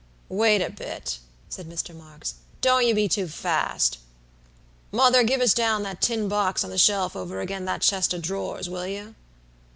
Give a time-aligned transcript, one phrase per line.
[0.29, 1.93] "Wait a bit," said Mr.
[1.93, 3.99] Marks, "don't you be too fast.
[4.91, 8.23] Mother, give us down that tin box on the shelf over against the chest of
[8.23, 9.13] drawers, will you?"